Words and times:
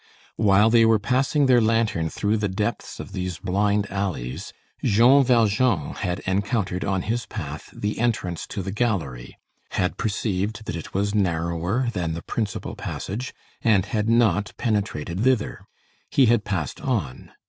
While 0.37 0.71
they 0.71 0.83
were 0.83 0.97
passing 0.97 1.45
their 1.45 1.61
lantern 1.61 2.09
through 2.09 2.37
the 2.37 2.49
depths 2.49 2.99
of 2.99 3.11
these 3.11 3.37
blind 3.37 3.85
alleys, 3.91 4.51
Jean 4.83 5.23
Valjean 5.23 5.93
had 5.93 6.21
encountered 6.21 6.83
on 6.83 7.03
his 7.03 7.27
path 7.27 7.69
the 7.71 7.99
entrance 7.99 8.47
to 8.47 8.63
the 8.63 8.71
gallery, 8.71 9.37
had 9.73 9.97
perceived 9.99 10.65
that 10.65 10.75
it 10.75 10.95
was 10.95 11.13
narrower 11.13 11.89
than 11.93 12.13
the 12.13 12.23
principal 12.23 12.75
passage 12.75 13.31
and 13.61 13.85
had 13.85 14.09
not 14.09 14.53
penetrated 14.57 15.19
thither. 15.23 15.67
He 16.09 16.25
had 16.25 16.43
passed 16.45 16.81
on. 16.81 17.29